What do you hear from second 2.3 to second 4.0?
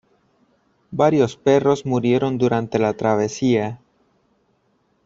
durante la travesía.